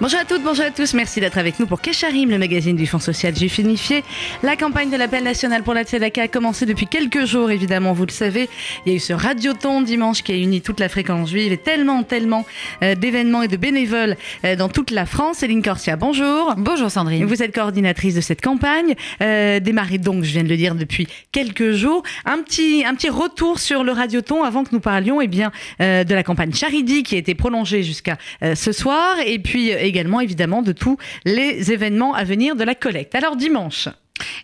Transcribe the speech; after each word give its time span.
Bonjour 0.00 0.20
à 0.20 0.24
toutes, 0.24 0.44
bonjour 0.44 0.64
à 0.64 0.70
tous. 0.70 0.94
Merci 0.94 1.18
d'être 1.18 1.38
avec 1.38 1.58
nous 1.58 1.66
pour 1.66 1.80
Kesharim, 1.80 2.30
le 2.30 2.38
magazine 2.38 2.76
du 2.76 2.86
Fonds 2.86 3.00
social 3.00 3.34
juif 3.34 3.58
unifié. 3.58 4.04
La 4.44 4.54
campagne 4.54 4.90
de 4.90 4.96
l'appel 4.96 5.24
national 5.24 5.64
pour 5.64 5.74
la 5.74 5.82
Tzedaka 5.82 6.22
a 6.22 6.28
commencé 6.28 6.66
depuis 6.66 6.86
quelques 6.86 7.24
jours, 7.24 7.50
évidemment, 7.50 7.94
vous 7.94 8.06
le 8.06 8.12
savez. 8.12 8.48
Il 8.86 8.90
y 8.90 8.92
a 8.92 8.96
eu 8.96 9.00
ce 9.00 9.12
radioton 9.12 9.82
dimanche 9.82 10.22
qui 10.22 10.30
a 10.30 10.36
uni 10.36 10.60
toute 10.60 10.78
la 10.78 10.88
fréquence 10.88 11.30
juive 11.30 11.52
et 11.52 11.56
tellement, 11.56 12.04
tellement 12.04 12.46
euh, 12.84 12.94
d'événements 12.94 13.42
et 13.42 13.48
de 13.48 13.56
bénévoles 13.56 14.16
euh, 14.44 14.54
dans 14.54 14.68
toute 14.68 14.92
la 14.92 15.04
France. 15.04 15.38
Céline 15.38 15.62
Corsia, 15.62 15.96
bonjour. 15.96 16.54
Bonjour 16.56 16.92
Sandrine. 16.92 17.24
Vous 17.24 17.42
êtes 17.42 17.52
coordinatrice 17.52 18.14
de 18.14 18.20
cette 18.20 18.40
campagne, 18.40 18.94
euh, 19.20 19.58
démarrée 19.58 19.98
donc, 19.98 20.22
je 20.22 20.30
viens 20.30 20.44
de 20.44 20.48
le 20.48 20.56
dire, 20.56 20.76
depuis 20.76 21.08
quelques 21.32 21.72
jours. 21.72 22.04
Un 22.24 22.38
petit, 22.44 22.84
un 22.86 22.94
petit 22.94 23.10
retour 23.10 23.58
sur 23.58 23.82
le 23.82 23.90
radioton 23.90 24.44
avant 24.44 24.62
que 24.62 24.70
nous 24.70 24.80
parlions 24.80 25.20
eh 25.20 25.26
bien, 25.26 25.50
euh, 25.80 26.04
de 26.04 26.14
la 26.14 26.22
campagne 26.22 26.52
Charidi 26.52 27.02
qui 27.02 27.16
a 27.16 27.18
été 27.18 27.34
prolongée 27.34 27.82
jusqu'à 27.82 28.16
ce 28.54 28.70
soir 28.70 29.16
et 29.26 29.40
puis 29.40 29.72
également 29.88 30.20
évidemment 30.20 30.62
de 30.62 30.72
tous 30.72 30.96
les 31.24 31.72
événements 31.72 32.14
à 32.14 32.24
venir 32.24 32.56
de 32.56 32.64
la 32.64 32.74
collecte. 32.74 33.14
Alors 33.14 33.36
dimanche. 33.36 33.88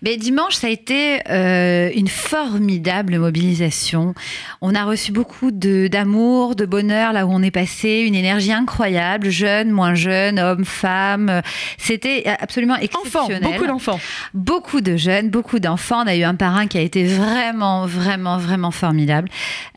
Mais 0.02 0.16
dimanche, 0.16 0.54
ça 0.54 0.66
a 0.66 0.70
été 0.70 1.18
euh, 1.30 1.90
une 1.94 2.08
formidable 2.08 3.18
mobilisation. 3.18 4.14
On 4.60 4.74
a 4.74 4.84
reçu 4.84 5.12
beaucoup 5.12 5.50
de- 5.50 5.88
d'amour, 5.88 6.54
de, 6.56 6.66
bonheur 6.66 7.12
là 7.12 7.26
où 7.26 7.30
on 7.32 7.42
est 7.42 7.50
passé, 7.50 8.04
une 8.06 8.14
énergie 8.14 8.52
incroyable, 8.52 9.30
jeunes, 9.30 9.70
moins 9.70 9.94
jeunes, 9.94 10.38
hommes, 10.38 10.64
femmes. 10.64 11.42
C'était 11.78 12.24
absolument 12.40 12.74
Enfants, 12.74 12.82
exceptionnel. 13.04 13.42
beaucoup 13.42 13.66
d'enfants. 13.66 14.00
Beaucoup 14.32 14.80
de 14.80 14.96
jeunes, 14.96 15.30
beaucoup 15.30 15.58
d'enfants. 15.58 16.02
On 16.04 16.06
a 16.06 16.16
eu 16.16 16.22
un 16.24 16.34
parrain 16.34 16.66
qui 16.66 16.78
a 16.78 16.80
été 16.80 17.04
vraiment, 17.04 17.86
vraiment, 17.86 18.38
vraiment 18.38 18.70
formidable, 18.70 19.28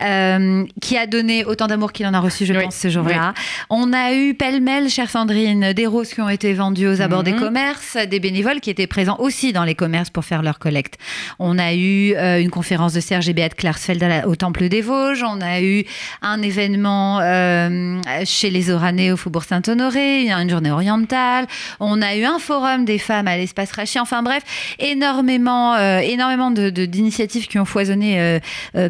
euh, 0.04 0.66
qui 0.82 0.98
a 0.98 1.08
donné 1.08 1.46
autant 1.46 1.68
d'amour 1.68 1.92
qu'il 1.92 2.06
en 2.06 2.14
a 2.14 2.20
reçu, 2.20 2.46
je 2.46 2.54
Oui, 2.54 2.64
pense, 2.64 2.76
ce 2.76 2.90
jour-là. 2.90 3.34
On 3.70 3.94
a 3.94 4.14
eu 4.14 4.34
pêle-mêle, 4.34 4.90
chère 4.90 5.10
Sandrine, 5.10 5.74
des 5.74 5.86
roses 5.88 6.14
qui 6.14 6.22
ont 6.22 6.30
été 6.30 6.54
vendues 6.54 6.88
aux 6.88 7.02
abords 7.02 7.24
des 7.24 7.34
Mhm. 7.34 7.40
commerces, 7.40 7.98
des 8.10 8.20
bénévoles 8.20 8.60
qui 8.60 8.70
étaient 8.70 8.88
présents 8.88 9.18
aussi 9.20 9.54
dans 9.54 9.64
les 9.64 9.76
commerces 9.76 9.87
pour 10.14 10.26
faire 10.26 10.42
leur 10.44 10.60
collecte. 10.60 10.98
On 11.40 11.58
a 11.58 11.74
eu 11.74 12.14
euh, 12.16 12.40
une 12.42 12.50
conférence 12.50 12.94
de 12.94 13.00
Serge 13.00 13.28
et 13.30 13.34
Beat 13.34 13.56
Klarsfeld 13.56 14.04
au 14.26 14.36
Temple 14.36 14.68
des 14.70 14.82
Vosges. 14.82 15.24
On 15.24 15.42
a 15.42 15.62
eu 15.62 15.86
un 16.22 16.42
événement 16.42 17.20
euh, 17.22 18.00
chez 18.26 18.50
les 18.50 18.70
Oranais 18.70 19.12
au 19.12 19.18
Faubourg 19.18 19.44
Saint-Honoré, 19.44 20.30
une 20.30 20.50
journée 20.50 20.72
orientale. 20.72 21.48
On 21.80 22.02
a 22.02 22.16
eu 22.16 22.24
un 22.26 22.40
forum 22.40 22.86
des 22.86 22.98
femmes 23.00 23.28
à 23.28 23.38
l'espace 23.38 23.72
Rachi. 23.72 24.00
Enfin 24.00 24.24
bref, 24.24 24.44
énormément, 24.80 25.76
euh, 25.76 26.00
énormément 26.00 26.52
de- 26.52 26.70
de- 26.70 26.86
d'initiatives 26.86 27.48
qui 27.48 27.60
ont 27.60 27.66
foisonné 27.66 28.40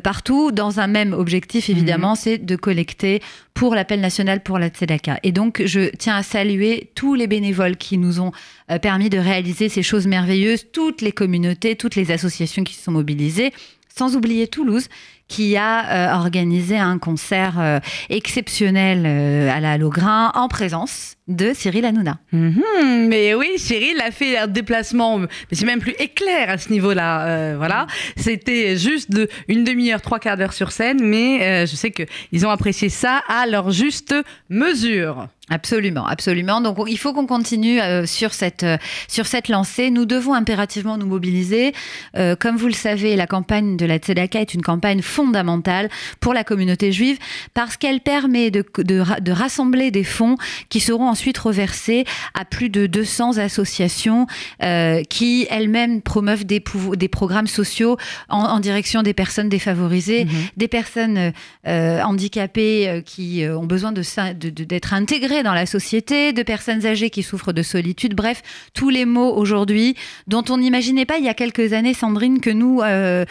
partout 0.04 0.52
dans 0.52 0.80
un 0.80 0.88
même 0.88 1.14
objectif, 1.14 1.70
évidemment, 1.70 2.16
c'est 2.16 2.38
de 2.38 2.56
collecter 2.56 3.22
pour 3.58 3.74
l'appel 3.74 4.00
national 4.00 4.44
pour 4.44 4.60
la 4.60 4.70
Tzedaka. 4.70 5.20
Et 5.24 5.32
donc, 5.32 5.64
je 5.66 5.90
tiens 5.96 6.16
à 6.16 6.22
saluer 6.22 6.92
tous 6.94 7.16
les 7.16 7.26
bénévoles 7.26 7.76
qui 7.76 7.98
nous 7.98 8.20
ont 8.20 8.32
euh, 8.70 8.78
permis 8.78 9.10
de 9.10 9.18
réaliser 9.18 9.68
ces 9.68 9.82
choses 9.82 10.06
merveilleuses, 10.06 10.68
toutes 10.72 11.02
les 11.02 11.12
communautés, 11.12 11.76
toutes 11.76 11.96
les 11.96 12.12
associations 12.12 12.64
qui 12.64 12.76
se 12.76 12.84
sont 12.84 12.92
mobilisées, 12.92 13.52
sans 13.90 14.16
oublier 14.16 14.48
Toulouse 14.48 14.90
qui 15.28 15.58
a 15.58 16.14
euh, 16.14 16.16
organisé 16.16 16.78
un 16.78 16.98
concert 16.98 17.56
euh, 17.60 17.80
exceptionnel 18.10 19.04
euh, 19.06 19.52
à 19.52 19.60
la 19.60 19.78
Logrin 19.78 20.32
en 20.36 20.48
présence 20.48 21.16
de 21.28 21.52
Cyril 21.54 21.84
Hanouna. 21.84 22.20
Mhm, 22.32 23.08
mais 23.10 23.34
oui, 23.34 23.48
Cyril 23.58 24.00
a 24.02 24.12
fait 24.12 24.38
un 24.38 24.48
déplacement, 24.48 25.20
mais 25.20 25.28
c'est 25.52 25.66
même 25.66 25.82
plus 25.82 25.96
éclair 26.00 26.50
à 26.50 26.58
ce 26.58 26.72
niveau-là. 26.72 27.58
voilà, 27.58 27.86
c'était 28.16 28.78
juste 28.78 29.12
de 29.12 29.28
une 29.50 29.66
demi-heure, 29.66 30.02
trois 30.02 30.20
quarts 30.20 30.38
d'heure 30.38 30.54
sur 30.54 30.72
scène, 30.72 31.00
mais 31.02 31.66
je 31.68 31.76
sais 31.76 31.92
que 31.92 32.04
ils 32.32 32.46
ont 32.46 32.50
apprécié 32.50 32.88
ça 32.88 33.22
à 33.28 33.46
leur 33.46 33.72
juste 33.72 34.16
mesure. 34.50 35.28
Absolument, 35.50 36.06
absolument. 36.06 36.60
Donc 36.60 36.78
il 36.88 36.98
faut 36.98 37.14
qu'on 37.14 37.26
continue 37.26 37.80
euh, 37.80 38.06
sur 38.06 38.34
cette 38.34 38.64
euh, 38.64 38.78
sur 39.08 39.26
cette 39.28 39.48
lancée. 39.48 39.92
Nous 39.92 40.06
devons 40.06 40.34
impérativement 40.34 40.98
nous 40.98 41.06
mobiliser. 41.06 41.74
Euh, 42.18 42.36
comme 42.36 42.58
vous 42.58 42.68
le 42.68 42.74
savez, 42.74 43.16
la 43.16 43.28
campagne 43.28 43.78
de 43.78 43.86
la 43.86 43.98
Tzedaka 43.98 44.42
est 44.42 44.54
une 44.54 44.62
campagne 44.62 45.02
fondamentale 45.18 45.90
pour 46.20 46.34
la 46.34 46.44
communauté 46.44 46.92
juive 46.92 47.18
parce 47.56 47.76
qu'elle 47.76 48.02
permet 48.02 48.52
de, 48.52 48.64
de, 48.78 49.00
ra- 49.00 49.20
de 49.20 49.32
rassembler 49.32 49.90
des 49.90 50.04
fonds 50.04 50.36
qui 50.70 50.80
seront 50.80 51.08
ensuite 51.10 51.38
reversés 51.40 52.06
à 52.36 52.46
plus 52.46 52.70
de 52.70 52.86
200 52.86 53.38
associations 53.40 54.28
euh, 54.64 55.02
qui 55.10 55.48
elles-mêmes 55.50 56.02
promeuvent 56.04 56.46
des, 56.46 56.64
des 56.98 57.08
programmes 57.08 57.48
sociaux 57.48 57.98
en, 58.30 58.40
en 58.56 58.60
direction 58.60 59.02
des 59.02 59.14
personnes 59.14 59.50
défavorisées, 59.50 60.26
Mhm. 60.26 60.32
des 60.58 60.68
personnes 60.68 61.32
euh, 61.68 62.02
handicapées 62.04 62.88
euh, 62.88 63.02
qui 63.02 63.44
ont 63.62 63.66
besoin 63.66 63.92
de 63.92 64.04
ça- 64.04 64.34
de- 64.34 64.50
d'être 64.50 64.94
intégrées 64.94 65.42
dans 65.44 65.54
la 65.54 65.66
société, 65.66 66.34
de 66.34 66.44
personnes 66.44 66.86
âgées 66.86 67.10
qui 67.10 67.24
souffrent 67.24 67.54
de 67.54 67.64
solitude, 67.64 68.14
bref, 68.16 68.42
tous 68.74 68.90
les 68.90 69.06
mots 69.06 69.34
aujourd'hui 69.36 69.96
dont 70.28 70.44
on 70.50 70.58
n'imaginait 70.58 71.06
pas 71.06 71.18
il 71.18 71.26
y 71.26 71.30
a 71.30 71.34
quelques 71.34 71.74
années, 71.74 71.94
Sandrine, 71.94 72.40
que 72.40 72.50
nous 72.52 72.82
euh, 72.84 73.26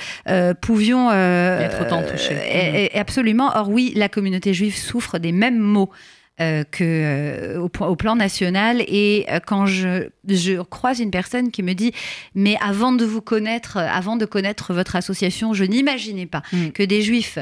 pouvions 0.60 1.08
autant 1.80 2.02
touchés. 2.02 2.36
et 2.92 2.98
absolument. 2.98 3.50
Or 3.54 3.68
oui, 3.70 3.92
la 3.96 4.08
communauté 4.08 4.54
juive 4.54 4.76
souffre 4.76 5.18
des 5.18 5.32
mêmes 5.32 5.58
maux. 5.58 5.90
euh, 6.38 6.64
que 6.70 6.84
euh, 6.84 7.58
au, 7.60 7.96
plan 7.96 8.14
national 8.14 8.82
et 8.88 9.24
euh, 9.30 9.40
quand 9.40 9.64
je, 9.64 10.08
je 10.28 10.60
croise 10.60 11.00
une 11.00 11.10
personne 11.10 11.50
qui 11.50 11.62
me 11.62 11.72
dit 11.72 11.92
mais 12.34 12.58
avant 12.60 12.92
de 12.92 13.06
vous 13.06 13.22
connaître 13.22 13.78
euh, 13.78 13.88
avant 13.90 14.16
de 14.16 14.26
connaître 14.26 14.74
votre 14.74 14.96
association 14.96 15.54
je 15.54 15.64
n'imaginais 15.64 16.26
pas 16.26 16.42
Mm. 16.52 16.72
que 16.72 16.82
des 16.82 17.00
juifs 17.00 17.38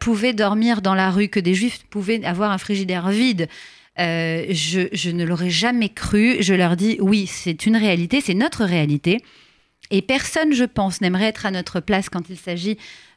pouvaient 0.00 0.34
dormir 0.34 0.82
dans 0.82 0.94
la 0.94 1.10
rue 1.10 1.28
que 1.28 1.40
des 1.40 1.54
juifs 1.54 1.80
pouvaient 1.88 2.22
avoir 2.26 2.50
un 2.50 2.58
frigidaire 2.58 3.08
vide 3.08 3.48
je, 3.98 4.88
je 4.92 5.10
ne 5.10 5.24
l'aurais 5.24 5.48
jamais 5.48 5.88
cru. 5.88 6.36
Je 6.40 6.52
leur 6.52 6.76
dis 6.76 6.98
oui, 7.00 7.26
c'est 7.26 7.64
une 7.64 7.76
réalité, 7.78 8.20
c'est 8.20 8.34
notre 8.34 8.64
réalité. 8.66 9.22
Et 9.90 10.02
personne, 10.02 10.52
je 10.52 10.64
pense, 10.64 11.00
n'aimerait 11.00 11.26
être 11.28 11.46
à 11.46 11.50
notre 11.50 11.80
place 11.80 12.10
quand 12.10 12.28
il 12.28 12.36
s'agit 12.36 12.76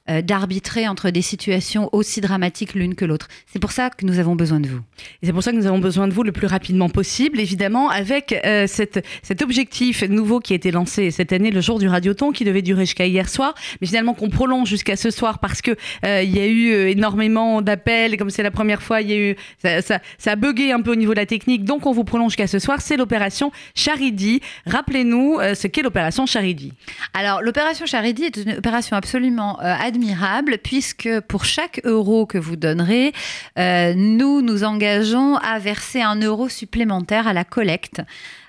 euh, 0.09 0.21
d'arbitrer 0.21 0.87
entre 0.87 1.09
des 1.09 1.21
situations 1.21 1.89
aussi 1.91 2.21
dramatiques 2.21 2.73
l'une 2.73 2.95
que 2.95 3.05
l'autre. 3.05 3.27
C'est 3.45 3.59
pour 3.59 3.71
ça 3.71 3.89
que 3.89 4.05
nous 4.05 4.19
avons 4.19 4.35
besoin 4.35 4.59
de 4.59 4.67
vous. 4.67 4.81
Et 5.21 5.25
c'est 5.25 5.33
pour 5.33 5.43
ça 5.43 5.51
que 5.51 5.57
nous 5.57 5.65
avons 5.65 5.79
besoin 5.79 6.07
de 6.07 6.13
vous 6.13 6.23
le 6.23 6.31
plus 6.31 6.47
rapidement 6.47 6.89
possible, 6.89 7.39
évidemment, 7.39 7.89
avec 7.89 8.33
euh, 8.45 8.67
cette, 8.67 9.05
cet 9.23 9.41
objectif 9.41 10.03
nouveau 10.03 10.39
qui 10.39 10.53
a 10.53 10.55
été 10.55 10.71
lancé 10.71 11.11
cette 11.11 11.33
année, 11.33 11.51
le 11.51 11.61
jour 11.61 11.79
du 11.79 11.87
Radioton, 11.87 12.31
qui 12.31 12.43
devait 12.43 12.61
durer 12.61 12.85
jusqu'à 12.85 13.05
hier 13.05 13.29
soir, 13.29 13.53
mais 13.81 13.87
finalement 13.87 14.13
qu'on 14.13 14.29
prolonge 14.29 14.67
jusqu'à 14.67 14.95
ce 14.95 15.11
soir 15.11 15.39
parce 15.39 15.61
que 15.61 15.71
euh, 16.05 16.23
il 16.23 16.35
y 16.35 16.39
a 16.39 16.47
eu 16.47 16.71
euh, 16.71 16.89
énormément 16.89 17.61
d'appels, 17.61 18.13
et 18.13 18.17
comme 18.17 18.29
c'est 18.29 18.43
la 18.43 18.51
première 18.51 18.81
fois, 18.81 19.01
il 19.01 19.09
y 19.09 19.13
a 19.13 19.17
eu 19.17 19.35
ça, 19.61 19.81
ça, 19.81 19.99
ça 20.17 20.31
a 20.31 20.35
bugué 20.35 20.71
un 20.71 20.81
peu 20.81 20.91
au 20.91 20.95
niveau 20.95 21.13
de 21.13 21.19
la 21.19 21.25
technique, 21.25 21.63
donc 21.63 21.85
on 21.85 21.91
vous 21.91 22.03
prolonge 22.03 22.31
jusqu'à 22.31 22.47
ce 22.47 22.59
soir. 22.59 22.81
C'est 22.81 22.97
l'opération 22.97 23.51
Charidi. 23.75 24.41
Rappelez-nous 24.65 25.39
ce 25.53 25.67
qu'est 25.67 25.81
l'opération 25.81 26.25
Charidi. 26.25 26.73
Alors, 27.13 27.41
l'opération 27.41 27.85
Charity 27.85 28.23
est 28.23 28.37
une 28.37 28.51
opération 28.57 28.95
absolument 28.95 29.59
euh, 29.61 29.75
admirable 29.99 30.57
puisque 30.63 31.19
pour 31.27 31.45
chaque 31.45 31.81
euro 31.83 32.25
que 32.25 32.37
vous 32.37 32.55
donnerez, 32.55 33.11
euh, 33.57 33.93
nous 33.95 34.41
nous 34.41 34.63
engageons 34.63 35.35
à 35.37 35.59
verser 35.59 36.01
un 36.01 36.15
euro 36.15 36.47
supplémentaire 36.47 37.27
à 37.27 37.33
la 37.33 37.43
collecte. 37.43 38.01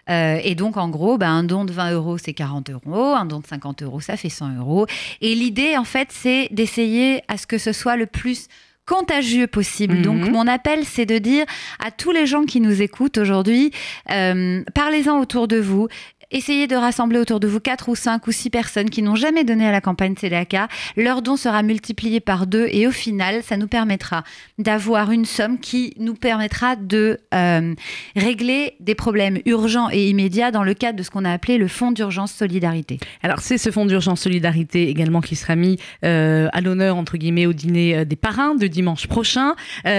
Euh, 0.08 0.38
et 0.42 0.54
donc, 0.54 0.76
en 0.76 0.88
gros, 0.88 1.18
ben, 1.18 1.30
un 1.30 1.44
don 1.44 1.64
de 1.64 1.72
20 1.72 1.92
euros, 1.92 2.18
c'est 2.18 2.32
40 2.32 2.70
euros. 2.70 3.14
Un 3.14 3.26
don 3.26 3.40
de 3.40 3.46
50 3.46 3.82
euros, 3.82 4.00
ça 4.00 4.16
fait 4.16 4.28
100 4.28 4.58
euros. 4.58 4.86
Et 5.20 5.34
l'idée, 5.34 5.76
en 5.76 5.84
fait, 5.84 6.08
c'est 6.10 6.48
d'essayer 6.50 7.22
à 7.28 7.36
ce 7.36 7.46
que 7.46 7.58
ce 7.58 7.72
soit 7.72 7.96
le 7.96 8.06
plus 8.06 8.48
contagieux 8.86 9.46
possible. 9.46 9.96
Mhm. 9.96 10.02
Donc, 10.02 10.28
mon 10.30 10.46
appel, 10.46 10.84
c'est 10.84 11.06
de 11.06 11.18
dire 11.18 11.44
à 11.78 11.90
tous 11.90 12.10
les 12.10 12.26
gens 12.26 12.44
qui 12.44 12.60
nous 12.60 12.82
écoutent 12.82 13.18
aujourd'hui, 13.18 13.70
euh, 14.10 14.62
parlez-en 14.74 15.20
autour 15.20 15.46
de 15.46 15.58
vous. 15.58 15.88
Essayez 16.32 16.68
de 16.68 16.76
rassembler 16.76 17.18
autour 17.18 17.40
de 17.40 17.48
vous 17.48 17.58
quatre 17.58 17.88
ou 17.88 17.96
cinq 17.96 18.28
ou 18.28 18.32
six 18.32 18.50
personnes 18.50 18.88
qui 18.88 19.02
n'ont 19.02 19.16
jamais 19.16 19.42
donné 19.42 19.66
à 19.66 19.72
la 19.72 19.80
campagne 19.80 20.14
CDAK. 20.14 20.56
Leur 20.96 21.22
don 21.22 21.36
sera 21.36 21.62
multiplié 21.64 22.20
par 22.20 22.46
deux 22.46 22.68
et 22.70 22.86
au 22.86 22.92
final, 22.92 23.42
ça 23.42 23.56
nous 23.56 23.66
permettra 23.66 24.22
d'avoir 24.58 25.10
une 25.10 25.24
somme 25.24 25.58
qui 25.58 25.92
nous 25.98 26.14
permettra 26.14 26.76
de 26.76 27.18
euh, 27.34 27.74
régler 28.14 28.74
des 28.78 28.94
problèmes 28.94 29.38
urgents 29.44 29.88
et 29.90 30.08
immédiats 30.08 30.52
dans 30.52 30.62
le 30.62 30.74
cadre 30.74 30.98
de 30.98 31.02
ce 31.02 31.10
qu'on 31.10 31.24
a 31.24 31.32
appelé 31.32 31.58
le 31.58 31.66
Fonds 31.66 31.90
d'urgence 31.90 32.32
solidarité. 32.32 33.00
Alors 33.22 33.40
c'est 33.40 33.58
ce 33.58 33.70
fonds 33.70 33.86
d'urgence 33.86 34.20
solidarité 34.20 34.88
également 34.88 35.20
qui 35.20 35.34
sera 35.34 35.56
mis 35.56 35.78
euh, 36.04 36.48
à 36.52 36.60
l'honneur 36.60 36.96
entre 36.96 37.16
guillemets 37.16 37.46
au 37.46 37.52
dîner 37.52 37.96
euh, 37.96 38.04
des 38.04 38.16
parrains 38.16 38.54
de 38.54 38.66
dimanche 38.66 39.06
prochain. 39.06 39.54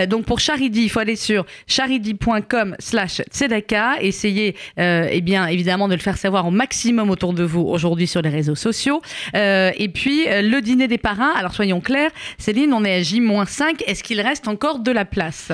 Donc 0.07 0.25
pour 0.25 0.39
Charidi, 0.39 0.83
il 0.83 0.89
faut 0.89 0.99
aller 0.99 1.15
sur 1.15 1.45
charidi.com 1.67 2.75
slash 2.79 3.21
tzedaka. 3.31 4.01
Essayez 4.01 4.55
euh, 4.79 5.07
eh 5.11 5.21
bien 5.21 5.47
évidemment 5.47 5.87
de 5.87 5.93
le 5.93 5.99
faire 5.99 6.17
savoir 6.21 6.47
au 6.47 6.51
maximum 6.51 7.09
autour 7.09 7.33
de 7.33 7.43
vous 7.43 7.61
aujourd'hui 7.61 8.07
sur 8.07 8.21
les 8.21 8.29
réseaux 8.29 8.55
sociaux. 8.55 9.01
Euh, 9.35 9.71
et 9.75 9.89
puis 9.89 10.27
euh, 10.27 10.41
le 10.41 10.61
dîner 10.61 10.87
des 10.87 10.97
parrains, 10.97 11.33
alors 11.35 11.53
soyons 11.53 11.81
clairs, 11.81 12.11
Céline, 12.37 12.73
on 12.73 12.85
est 12.85 12.95
à 12.95 13.01
J-5, 13.01 13.83
est-ce 13.87 14.03
qu'il 14.03 14.21
reste 14.21 14.47
encore 14.47 14.79
de 14.79 14.91
la 14.91 15.05
place? 15.05 15.51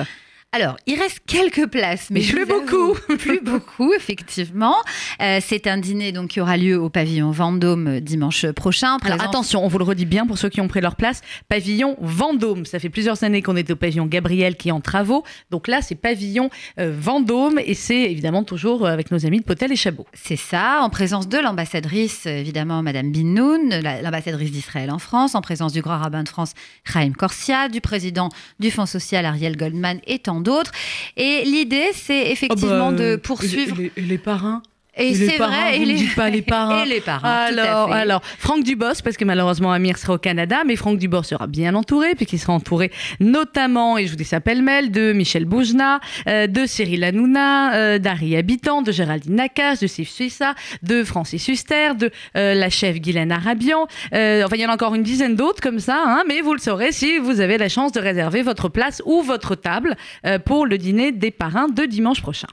Alors, 0.52 0.78
il 0.86 0.98
reste 0.98 1.20
quelques 1.26 1.66
places, 1.66 2.08
mais, 2.10 2.22
plus 2.22 2.46
beaucoup. 2.46 2.94
plus 3.18 3.40
beaucoup, 3.42 3.92
effectivement. 3.92 4.76
Euh, 5.20 5.40
c'est 5.42 5.66
un 5.66 5.76
dîner 5.76 6.10
donc 6.10 6.28
qui 6.30 6.40
aura 6.40 6.56
lieu 6.56 6.80
au 6.80 6.88
pavillon 6.88 7.30
Vendôme 7.32 7.86
euh, 7.86 8.00
dimanche 8.00 8.46
prochain. 8.52 8.96
Alors 9.04 9.20
attention, 9.20 9.62
on 9.62 9.68
vous 9.68 9.76
le 9.76 9.84
redit 9.84 10.06
bien 10.06 10.26
pour 10.26 10.38
ceux 10.38 10.48
qui 10.48 10.62
ont 10.62 10.66
pris 10.68 10.80
leur 10.80 10.96
place. 10.96 11.20
Pavillon 11.50 11.98
Vendôme. 12.00 12.64
Ça 12.64 12.78
fait 12.78 12.88
plusieurs 12.88 13.22
années 13.24 13.42
qu'on 13.42 13.56
est 13.56 13.70
au 13.70 13.76
pavillon 13.76 14.06
Gabriel 14.06 14.56
qui 14.56 14.70
est 14.70 14.72
en 14.72 14.80
travaux. 14.80 15.22
Donc 15.50 15.68
là, 15.68 15.82
c'est 15.82 15.96
pavillon 15.96 16.48
euh, 16.80 16.96
Vendôme 16.98 17.60
et 17.62 17.74
c'est 17.74 18.10
évidemment 18.10 18.42
toujours 18.42 18.86
avec 18.86 19.10
nos 19.10 19.26
amis 19.26 19.40
de 19.40 19.44
Potel 19.44 19.70
et 19.70 19.76
Chabot. 19.76 20.06
C'est 20.14 20.36
ça, 20.36 20.80
en 20.80 20.88
présence 20.88 21.28
de 21.28 21.36
l'ambassadrice, 21.36 22.24
évidemment, 22.24 22.82
Madame 22.82 23.12
Bin 23.12 23.24
Noun, 23.34 23.68
la- 23.68 24.00
l'ambassadrice 24.00 24.50
d'Israël 24.50 24.90
en 24.90 24.98
France, 24.98 25.34
en 25.34 25.42
présence 25.42 25.74
du 25.74 25.82
grand 25.82 25.98
rabbin 25.98 26.22
de 26.22 26.28
France, 26.30 26.54
Chaim 26.90 27.12
Corsia, 27.12 27.68
du 27.68 27.82
président 27.82 28.30
du 28.60 28.70
Fonds 28.70 28.86
social, 28.86 29.26
Ariel 29.26 29.58
Goldman, 29.58 30.00
et 30.06 30.18
d'autres. 30.40 30.72
Et 31.16 31.42
l'idée, 31.44 31.90
c'est 31.92 32.30
effectivement 32.30 32.92
de 32.92 33.16
poursuivre. 33.16 33.76
Ah 33.78 33.82
bah, 33.82 33.90
Et 33.96 34.00
les, 34.02 34.18
parrains 34.18 34.62
Et, 34.98 35.14
c'est 35.14 35.38
vrai, 35.38 35.76
vous 35.76 35.82
et 35.82 35.86
les, 35.86 35.94
dites 35.94 36.14
pas 36.14 36.28
les 36.28 36.42
parrains. 36.42 36.82
et 36.84 36.88
les 36.88 37.00
parrains. 37.00 37.50
tout 37.50 37.58
à 37.58 37.62
Alors, 37.62 37.88
fait. 37.88 37.94
alors, 37.94 38.22
Franck 38.38 38.64
Dubos, 38.64 39.00
parce 39.02 39.16
que 39.16 39.24
malheureusement 39.24 39.72
Amir 39.72 39.96
sera 39.98 40.14
au 40.14 40.18
Canada, 40.18 40.62
mais 40.66 40.76
Franck 40.76 40.98
Dubos 40.98 41.22
sera 41.22 41.46
bien 41.46 41.74
entouré, 41.74 42.14
puisqu'il 42.14 42.38
sera 42.38 42.52
entouré 42.52 42.90
notamment, 43.20 43.98
et 43.98 44.06
je 44.06 44.10
vous 44.10 44.16
dis 44.16 44.24
ça 44.24 44.40
pêle-mêle, 44.40 44.90
de 44.90 45.12
Michel 45.12 45.44
Boujna, 45.44 46.00
euh, 46.28 46.46
de 46.46 46.66
Cyril 46.66 47.04
Hanouna, 47.04 47.74
euh, 47.74 47.98
d'Harry 47.98 48.36
Habitant, 48.36 48.82
de 48.82 48.92
Géraldine 48.92 49.36
Nakache, 49.36 49.80
de 49.80 49.86
Steve 49.86 50.08
Suissa, 50.08 50.54
de 50.82 51.04
Francis 51.04 51.46
Huster, 51.48 51.94
de 51.98 52.10
euh, 52.36 52.54
la 52.54 52.70
chef 52.70 53.00
Guylaine 53.00 53.32
Arabian. 53.32 53.86
Euh, 54.14 54.44
enfin, 54.44 54.56
il 54.56 54.62
y 54.62 54.66
en 54.66 54.70
a 54.70 54.74
encore 54.74 54.94
une 54.94 55.02
dizaine 55.02 55.36
d'autres 55.36 55.60
comme 55.60 55.80
ça, 55.80 56.02
hein, 56.04 56.24
mais 56.26 56.40
vous 56.40 56.52
le 56.52 56.58
saurez 56.58 56.92
si 56.92 57.18
vous 57.18 57.40
avez 57.40 57.58
la 57.58 57.68
chance 57.68 57.92
de 57.92 58.00
réserver 58.00 58.42
votre 58.42 58.68
place 58.68 59.02
ou 59.06 59.22
votre 59.22 59.54
table 59.54 59.96
euh, 60.26 60.38
pour 60.38 60.66
le 60.66 60.78
dîner 60.78 61.12
des 61.12 61.30
parrains 61.30 61.68
de 61.68 61.84
dimanche 61.84 62.20
prochain. 62.22 62.48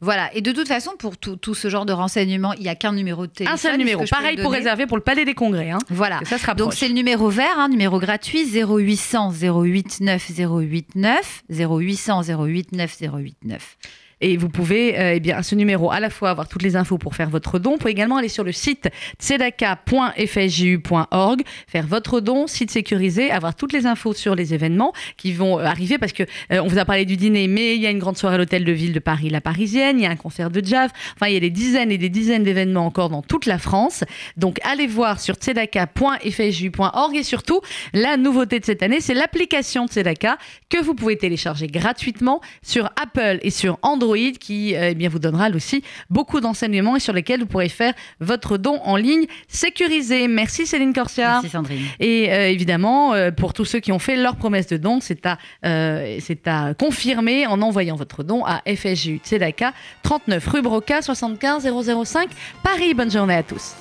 Voilà, 0.00 0.34
et 0.34 0.40
de 0.40 0.52
toute 0.52 0.68
façon, 0.68 0.92
pour 0.98 1.16
tout, 1.16 1.36
tout 1.36 1.54
ce 1.54 1.68
genre 1.68 1.86
de 1.86 1.92
renseignements, 1.92 2.52
il 2.54 2.62
n'y 2.62 2.68
a 2.68 2.74
qu'un 2.74 2.92
numéro 2.92 3.26
de 3.26 3.32
téléphone. 3.32 3.54
Un 3.54 3.56
seul 3.56 3.76
numéro. 3.78 4.04
Pareil 4.10 4.36
pour 4.36 4.52
réserver 4.52 4.86
pour 4.86 4.96
le 4.96 5.02
Palais 5.02 5.24
des 5.24 5.34
Congrès. 5.34 5.70
Hein. 5.70 5.78
Voilà. 5.88 6.20
Ça 6.24 6.38
se. 6.38 6.50
Donc 6.54 6.74
c'est 6.74 6.88
le 6.88 6.94
numéro 6.94 7.28
vert, 7.28 7.58
hein, 7.58 7.68
numéro 7.68 7.98
gratuit 7.98 8.44
0800 8.44 9.32
089 9.40 10.32
089 10.36 11.44
0800 11.50 12.22
089 12.24 12.96
089. 12.98 13.76
Et 14.20 14.36
vous 14.36 14.48
pouvez, 14.48 14.98
euh, 14.98 15.14
eh 15.14 15.20
bien, 15.20 15.38
à 15.38 15.42
ce 15.42 15.54
numéro, 15.54 15.90
à 15.90 15.98
la 16.00 16.10
fois 16.10 16.28
avoir 16.30 16.48
toutes 16.48 16.62
les 16.62 16.76
infos 16.76 16.98
pour 16.98 17.14
faire 17.14 17.30
votre 17.30 17.58
don. 17.58 17.70
Vous 17.72 17.78
pouvez 17.78 17.92
également 17.92 18.18
aller 18.18 18.28
sur 18.28 18.44
le 18.44 18.52
site 18.52 18.90
tzedaka.fsju.org, 19.18 21.42
faire 21.66 21.86
votre 21.86 22.20
don, 22.20 22.46
site 22.46 22.70
sécurisé, 22.70 23.30
avoir 23.30 23.54
toutes 23.54 23.72
les 23.72 23.86
infos 23.86 24.12
sur 24.12 24.34
les 24.34 24.52
événements 24.52 24.92
qui 25.16 25.32
vont 25.32 25.58
euh, 25.58 25.64
arriver 25.64 25.96
parce 25.96 26.12
que 26.12 26.24
euh, 26.52 26.60
on 26.62 26.66
vous 26.66 26.76
a 26.78 26.84
parlé 26.84 27.06
du 27.06 27.16
dîner, 27.16 27.48
mais 27.48 27.76
il 27.76 27.82
y 27.82 27.86
a 27.86 27.90
une 27.90 27.98
grande 27.98 28.18
soirée 28.18 28.34
à 28.34 28.38
l'hôtel 28.38 28.64
de 28.64 28.72
ville 28.72 28.92
de 28.92 28.98
Paris, 28.98 29.30
la 29.30 29.40
Parisienne, 29.40 29.98
il 29.98 30.02
y 30.02 30.06
a 30.06 30.10
un 30.10 30.16
concert 30.16 30.50
de 30.50 30.62
jazz. 30.64 30.90
Enfin, 31.16 31.28
il 31.28 31.34
y 31.34 31.38
a 31.38 31.40
des 31.40 31.50
dizaines 31.50 31.90
et 31.90 31.98
des 31.98 32.10
dizaines 32.10 32.44
d'événements 32.44 32.86
encore 32.86 33.08
dans 33.08 33.22
toute 33.22 33.46
la 33.46 33.58
France. 33.58 34.04
Donc, 34.36 34.58
allez 34.64 34.86
voir 34.86 35.18
sur 35.20 35.36
tzedaka.fsju.org 35.36 37.16
et 37.16 37.22
surtout, 37.22 37.62
la 37.94 38.18
nouveauté 38.18 38.60
de 38.60 38.66
cette 38.66 38.82
année, 38.82 39.00
c'est 39.00 39.14
l'application 39.14 39.86
Tzedaka 39.86 40.36
que 40.68 40.82
vous 40.82 40.94
pouvez 40.94 41.16
télécharger 41.16 41.68
gratuitement 41.68 42.42
sur 42.62 42.90
Apple 43.00 43.38
et 43.42 43.50
sur 43.50 43.78
Android 43.82 44.09
qui 44.38 44.74
euh, 44.74 44.90
eh 44.90 44.94
bien, 44.94 45.08
vous 45.08 45.18
donnera 45.18 45.48
aussi 45.50 45.82
beaucoup 46.08 46.40
d'enseignements 46.40 46.96
et 46.96 47.00
sur 47.00 47.12
lesquels 47.12 47.40
vous 47.40 47.46
pourrez 47.46 47.68
faire 47.68 47.94
votre 48.20 48.56
don 48.58 48.80
en 48.84 48.96
ligne 48.96 49.26
sécurisé. 49.48 50.28
Merci 50.28 50.66
Céline 50.66 50.92
Corsia. 50.92 51.34
Merci 51.34 51.48
Sandrine. 51.48 51.84
Et 51.98 52.32
euh, 52.32 52.48
évidemment, 52.48 53.14
euh, 53.14 53.30
pour 53.30 53.52
tous 53.52 53.64
ceux 53.64 53.80
qui 53.80 53.92
ont 53.92 53.98
fait 53.98 54.16
leur 54.16 54.36
promesse 54.36 54.66
de 54.66 54.76
don, 54.76 55.00
c'est 55.00 55.24
à, 55.26 55.38
euh, 55.64 56.18
c'est 56.20 56.46
à 56.46 56.74
confirmer 56.74 57.46
en 57.46 57.62
envoyant 57.62 57.96
votre 57.96 58.22
don 58.22 58.44
à 58.44 58.62
FSJU 58.66 59.20
Tzedaka, 59.24 59.72
39 60.02 60.46
rue 60.46 60.62
Broca, 60.62 61.02
75 61.02 61.68
005 62.04 62.28
Paris. 62.62 62.94
Bonne 62.94 63.10
journée 63.10 63.34
à 63.34 63.42
tous. 63.42 63.74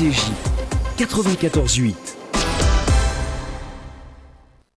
RCJ 0.00 0.32
94.8 0.96 2.09